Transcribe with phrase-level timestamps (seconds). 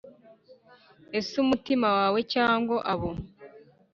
[1.17, 3.11] Ese umutima wawe cyangwa abo